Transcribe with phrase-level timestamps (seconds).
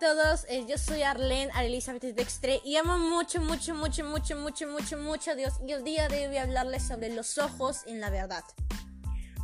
[0.00, 4.96] todos, eh, yo soy Arlene Elizabeth Dextre y amo mucho, mucho, mucho, mucho, mucho, mucho,
[4.96, 8.00] mucho a Dios y el día de hoy voy a hablarles sobre los ojos en
[8.00, 8.42] la verdad.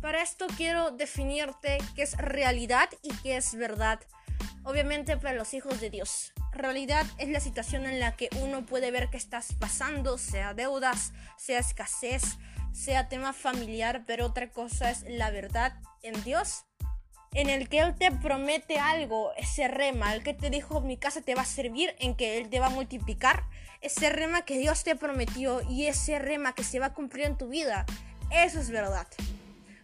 [0.00, 4.00] Para esto quiero definirte qué es realidad y qué es verdad,
[4.64, 6.32] obviamente para los hijos de Dios.
[6.52, 11.12] Realidad es la situación en la que uno puede ver qué estás pasando, sea deudas,
[11.36, 12.22] sea escasez,
[12.72, 16.64] sea tema familiar, pero otra cosa es la verdad en Dios
[17.34, 21.20] en el que Él te promete algo, ese rema, el que te dijo mi casa
[21.20, 23.44] te va a servir, en que Él te va a multiplicar,
[23.80, 27.38] ese rema que Dios te prometió y ese rema que se va a cumplir en
[27.38, 27.86] tu vida,
[28.30, 29.06] eso es verdad.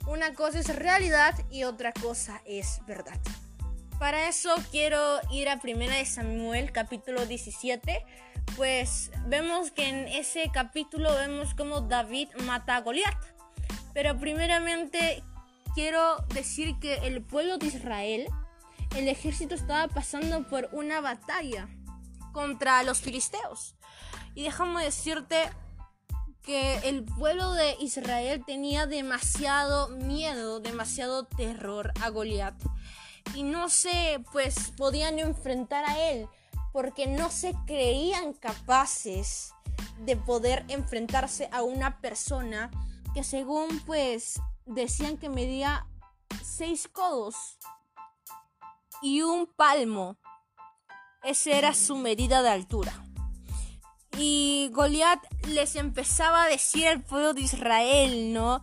[0.06, 3.18] Una cosa es realidad y otra cosa es verdad.
[3.98, 8.04] Para eso quiero ir a Primera de Samuel capítulo 17,
[8.56, 13.16] pues vemos que en ese capítulo vemos cómo David mata a Goliat.
[13.94, 15.22] Pero primeramente
[15.74, 18.27] quiero decir que el pueblo de Israel,
[18.97, 21.69] el ejército estaba pasando por una batalla
[22.33, 23.75] contra los filisteos.
[24.34, 25.50] Y déjame decirte
[26.42, 32.55] que el pueblo de Israel tenía demasiado miedo, demasiado terror a Goliat.
[33.34, 36.28] Y no se, pues, podían enfrentar a él
[36.72, 39.53] porque no se creían capaces
[40.00, 42.70] de poder enfrentarse a una persona
[43.14, 45.86] que según pues decían que medía
[46.42, 47.58] seis codos
[49.02, 50.16] y un palmo.
[51.22, 53.04] Esa era su medida de altura.
[54.16, 58.62] Y Goliat les empezaba a decir al pueblo de Israel, ¿no?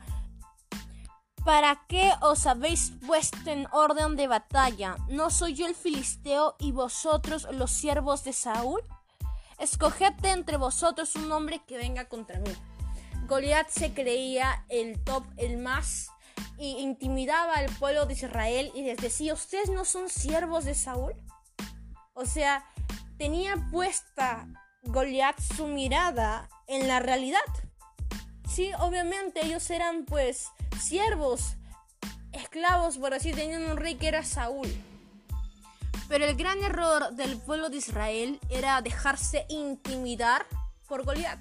[1.43, 4.95] ¿Para qué os habéis puesto en orden de batalla?
[5.09, 8.81] ¿No soy yo el filisteo y vosotros los siervos de Saúl?
[9.57, 12.51] Escoged entre vosotros un hombre que venga contra mí.
[13.27, 16.09] Goliat se creía el top, el más,
[16.57, 21.13] y intimidaba al pueblo de Israel y les decía, ¿ustedes no son siervos de Saúl?
[22.13, 22.65] O sea,
[23.17, 24.47] tenía puesta
[24.83, 27.39] Goliat su mirada en la realidad.
[28.47, 31.55] Sí, obviamente ellos eran pues siervos,
[32.31, 34.67] esclavos, por así tenían un rey que era Saúl.
[36.09, 40.45] Pero el gran error del pueblo de Israel era dejarse intimidar
[40.87, 41.39] por Goliat.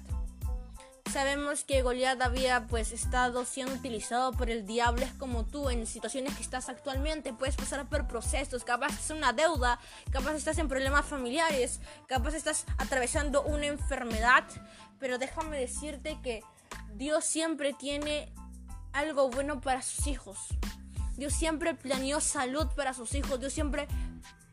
[1.11, 5.85] Sabemos que Goliat había pues estado siendo utilizado por el diablo, es como tú en
[5.85, 9.77] situaciones que estás actualmente, puedes pasar por procesos, capaz es una deuda,
[10.09, 14.45] capaz estás en problemas familiares, capaz estás atravesando una enfermedad,
[14.99, 16.43] pero déjame decirte que
[16.93, 18.31] Dios siempre tiene
[18.93, 20.37] algo bueno para sus hijos.
[21.17, 23.89] Dios siempre planeó salud para sus hijos, Dios siempre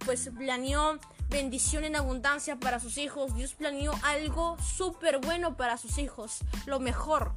[0.04, 0.98] pues planeó
[1.28, 3.34] bendición en abundancia para sus hijos.
[3.34, 7.32] Dios planeó algo súper bueno para sus hijos, lo mejor.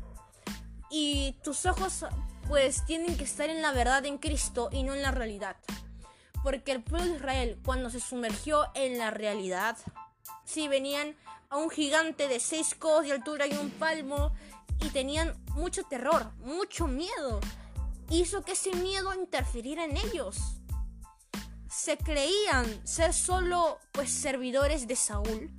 [0.89, 2.05] Y tus ojos
[2.47, 5.55] pues tienen que estar en la verdad en Cristo y no en la realidad.
[6.43, 9.77] Porque el pueblo de Israel cuando se sumergió en la realidad,
[10.43, 11.15] sí venían
[11.49, 14.33] a un gigante de seis codos de altura y un palmo
[14.79, 17.39] y tenían mucho terror, mucho miedo.
[18.09, 20.60] Hizo que ese miedo interfiriera en ellos
[21.71, 25.49] se creían ser solo pues servidores de Saúl,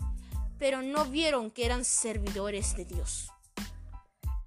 [0.58, 3.30] pero no vieron que eran servidores de Dios.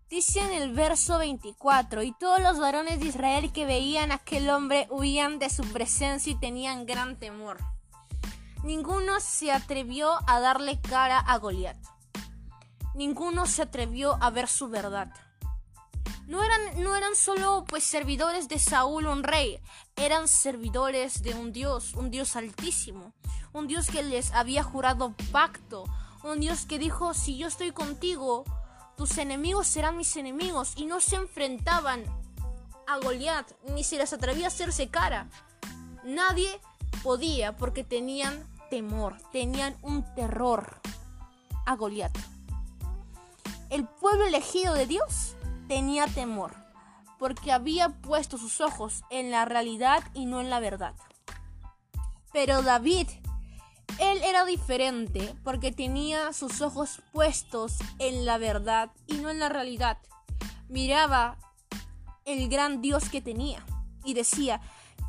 [0.08, 4.48] Dice en el verso 24, y todos los varones de Israel que veían a aquel
[4.52, 7.58] hombre huían de su presencia y tenían gran temor.
[8.64, 11.78] Ninguno se atrevió a darle cara a Goliat.
[12.94, 15.12] Ninguno se atrevió a ver su verdad
[16.28, 19.60] no eran, no eran solo pues servidores de Saúl, un rey,
[19.96, 23.14] eran servidores de un Dios, un Dios altísimo,
[23.54, 25.86] un Dios que les había jurado pacto,
[26.24, 28.44] un Dios que dijo, si yo estoy contigo,
[28.98, 32.04] tus enemigos serán mis enemigos, y no se enfrentaban
[32.88, 35.28] a Goliat, ni se les atrevía a hacerse cara.
[36.04, 36.60] Nadie
[37.04, 40.82] podía porque tenían temor, tenían un terror
[41.66, 42.16] a Goliat.
[43.70, 45.36] El pueblo elegido de Dios
[45.68, 46.54] tenía temor,
[47.20, 50.94] porque había puesto sus ojos en la realidad y no en la verdad.
[52.34, 53.08] Pero David,
[54.00, 59.50] él era diferente, porque tenía sus ojos puestos en la verdad y no en la
[59.50, 59.98] realidad.
[60.68, 61.38] Miraba
[62.26, 63.66] el gran Dios que tenía
[64.04, 64.60] y decía,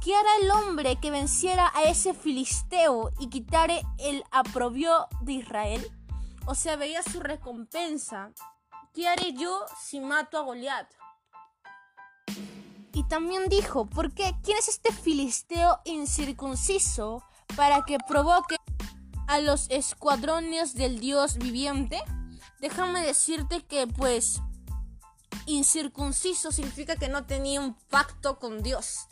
[0.03, 5.85] ¿qué hará el hombre que venciera a ese filisteo y quitare el aprobio de Israel?
[6.47, 8.31] O sea, veía su recompensa
[8.97, 10.89] ¿Qué haré yo si mato a Goliat?
[12.95, 14.35] Y también dijo, ¿por qué?
[14.43, 17.23] ¿Quién es este filisteo incircunciso
[17.57, 18.57] para que provoque
[19.27, 22.01] a los escuadrones del Dios viviente?
[22.59, 24.41] Déjame decirte que pues
[25.45, 29.09] incircunciso significa que no tenía un pacto con Dios.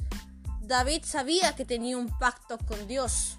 [0.62, 3.36] David sabía que tenía un pacto con Dios.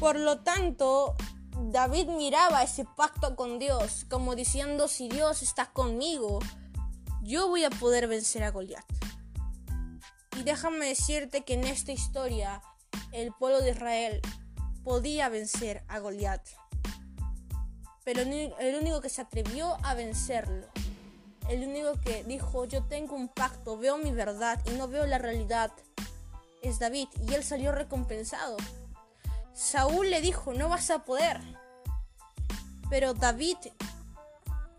[0.00, 1.14] Por lo tanto,
[1.62, 6.40] David miraba ese pacto con Dios como diciendo, si Dios está conmigo,
[7.22, 8.84] yo voy a poder vencer a Goliat.
[10.38, 12.62] Y déjame decirte que en esta historia
[13.12, 14.20] el pueblo de Israel
[14.82, 16.40] podía vencer a Goliat.
[18.04, 20.66] Pero el único que se atrevió a vencerlo,
[21.48, 25.18] el único que dijo, yo tengo un pacto, veo mi verdad y no veo la
[25.18, 25.72] realidad,
[26.62, 27.08] es David.
[27.28, 28.56] Y él salió recompensado.
[29.60, 31.38] Saúl le dijo, no vas a poder.
[32.88, 33.58] Pero David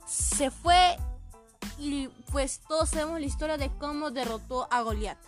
[0.07, 0.97] se fue
[1.77, 5.19] y pues todos sabemos la historia de cómo derrotó a Goliat.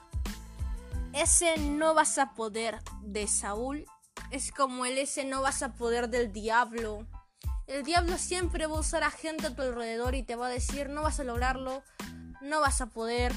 [1.14, 3.86] Ese no vas a poder de Saúl
[4.32, 7.06] es como el ese no vas a poder del diablo.
[7.68, 10.50] El diablo siempre va a usar a gente a tu alrededor y te va a
[10.50, 11.84] decir no vas a lograrlo,
[12.42, 13.32] no vas a poder.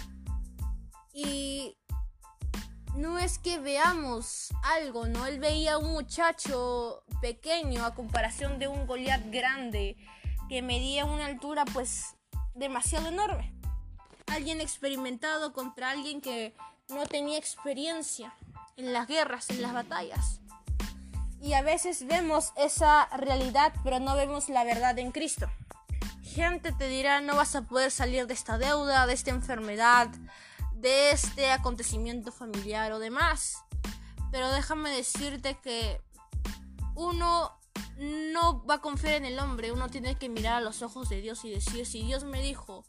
[1.12, 1.76] Y
[2.96, 5.26] no es que veamos algo, ¿no?
[5.26, 9.96] Él veía a un muchacho pequeño a comparación de un Goliat grande
[10.48, 12.14] que medía una altura pues
[12.54, 13.52] demasiado enorme.
[14.26, 16.54] Alguien experimentado contra alguien que
[16.88, 18.32] no tenía experiencia
[18.76, 20.40] en las guerras, en las batallas.
[21.40, 25.49] Y a veces vemos esa realidad, pero no vemos la verdad en Cristo.
[26.22, 30.08] Gente te dirá, no vas a poder salir de esta deuda, de esta enfermedad,
[30.87, 33.65] de este acontecimiento familiar o demás.
[34.31, 36.00] Pero déjame decirte que
[36.94, 37.59] uno
[37.99, 41.21] no va a confiar en el hombre, uno tiene que mirar a los ojos de
[41.21, 42.85] Dios y decir, si Dios me dijo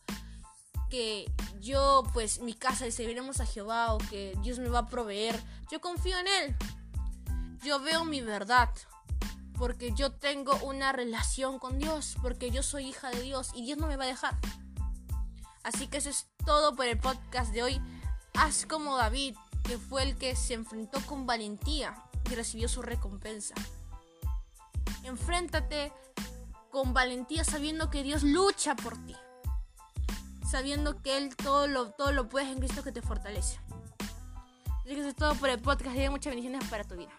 [0.91, 1.25] que
[1.59, 5.41] yo, pues, mi casa y serviremos a Jehová o que Dios me va a proveer,
[5.71, 6.55] yo confío en Él.
[7.63, 8.69] Yo veo mi verdad.
[9.57, 12.15] Porque yo tengo una relación con Dios.
[12.21, 14.37] Porque yo soy hija de Dios y Dios no me va a dejar.
[15.63, 17.81] Así que eso es todo por el podcast de hoy.
[18.33, 22.01] Haz como David, que fue el que se enfrentó con valentía
[22.31, 23.53] y recibió su recompensa.
[25.03, 25.91] Enfréntate
[26.71, 29.15] con valentía sabiendo que Dios lucha por ti
[30.49, 33.59] sabiendo que Él todo lo, todo lo puedes en Cristo que te fortalece.
[34.79, 37.11] Así que eso es todo por el podcast y muchas bendiciones para tu vida.